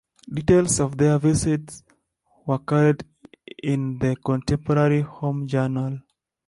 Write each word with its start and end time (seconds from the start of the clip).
Details 0.27 0.79
of 0.79 0.97
their 0.97 1.19
visit 1.19 1.83
were 2.47 2.57
carried 2.57 3.05
in 3.61 3.99
the 3.99 4.15
contemporary 4.15 5.01
Home 5.01 5.45
Journal. 5.45 5.99